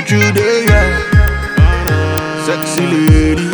[0.00, 2.44] temperature there, yeah.
[2.44, 3.48] Sexy lady.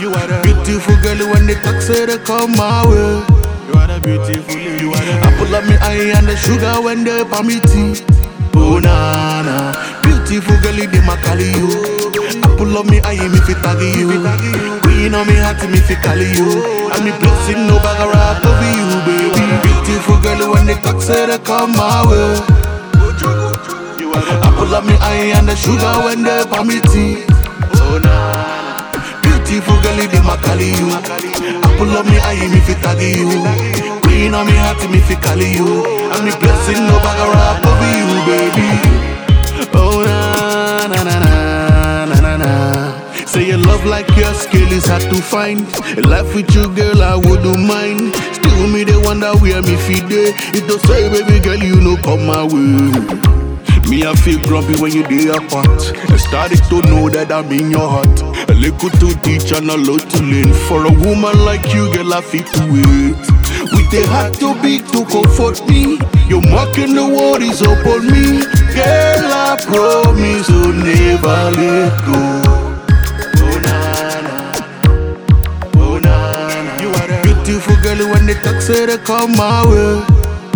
[0.00, 3.22] You are the beautiful girl when they talk, say they come my way.
[3.68, 4.84] You are the beautiful lady.
[4.84, 8.04] You I pull up me eye and the sugar when they pour me tea.
[8.54, 9.56] Oh na na,
[10.02, 11.70] beautiful girl, they ma call you.
[12.42, 14.20] I pull up me eye, me fi tag you.
[14.84, 16.90] We know me heart, me fi call you.
[16.92, 19.44] And me blessing no bag over you, baby.
[19.62, 22.71] Beautiful girl, when they talk, say they come my way.
[24.14, 27.24] I pull up me eye and the sugar when they pour me tea.
[27.80, 28.14] Oh na
[28.92, 30.88] na, beautiful girl, they ma call you.
[30.92, 33.28] I pull up me eye, me fi tag you.
[34.06, 35.84] We know me heart, me fi call you.
[36.12, 38.68] And me blessing no bag rap over you, baby.
[39.74, 43.26] Oh na na na na na na na.
[43.26, 45.64] Say your love like your skill is hard to find.
[45.96, 48.14] A life with you, girl, I wouldn't mind.
[48.36, 50.32] Still me they wonder where me feed day.
[50.52, 53.41] It don't say, baby girl, you know come my way.
[53.88, 55.92] Me I feel grumpy when you day apart.
[56.10, 58.22] I started to know that I'm in your heart.
[58.48, 60.52] A little to teach and a lot to learn.
[60.68, 63.16] For a woman like you, girl, I feel to wait.
[63.72, 65.98] With a heart too big to comfort me.
[66.28, 68.40] You're marking the world is upon me.
[68.72, 72.20] Girl, I promise to never let go.
[73.36, 73.58] Oh
[75.76, 76.80] oh na na.
[76.80, 80.00] You the beautiful girl when they talk, say they come my way.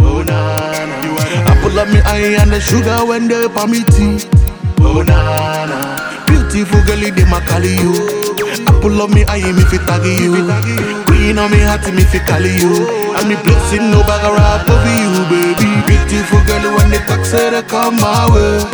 [0.00, 0.56] Oh na
[0.88, 4.24] na, you are the I me eye and the sugar when they pour me tea.
[4.80, 7.92] Oh na na, beautiful girl, they ma call you.
[8.80, 10.32] Pull up me eye, me fi tag you.
[11.12, 12.88] We know me heart, me fi call you.
[13.20, 15.68] And me blessing no bag of rap over you, baby.
[15.84, 18.64] Beautiful girl when talk, say they come my way.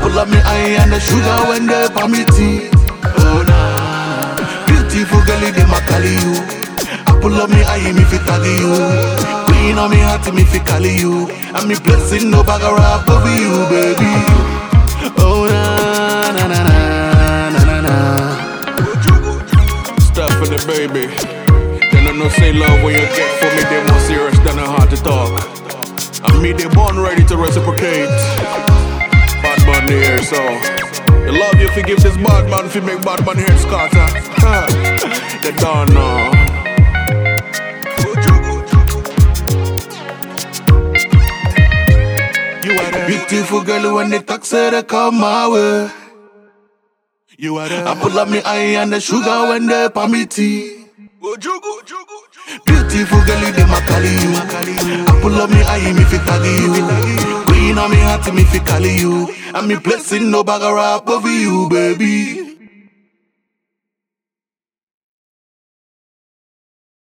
[0.00, 2.72] Pull up me eye and the sugar when they pour me tea.
[3.20, 3.60] Oh na
[4.32, 6.32] na, beautiful girl, they ma call you.
[7.20, 9.35] Pull up me eye, me fi tag you.
[9.56, 11.28] We know me heart, me fi call you.
[11.56, 14.12] And me blessing no bag of rap over you, baby.
[15.18, 17.96] Oh na na na na na na na.
[19.98, 21.06] Stuff for the baby.
[21.90, 24.66] They don't know say love when you get for me, they more serious than a
[24.66, 25.32] heart to talk.
[26.28, 28.08] And me, they born ready to reciprocate.
[29.42, 30.40] Bad man here, so.
[31.26, 34.08] The love you fi give this bad man, fi make bad man head scatter.
[35.42, 36.45] They don't know.
[43.28, 45.90] Beautiful girl when they talk, say they come my way.
[47.38, 50.26] You are the I pull up me eye and the sugar when they pour me
[50.26, 50.86] tea.
[52.64, 54.32] Beautiful girl, they ma call you.
[55.10, 56.72] I pull up me eye, me fi tag you.
[57.52, 59.28] We know me heart, me fi call you.
[59.54, 62.65] And me blessing no bag over you, baby.